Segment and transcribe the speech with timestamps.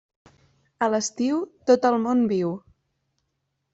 [0.85, 1.43] A l'estiu,
[1.73, 2.55] tot el món viu.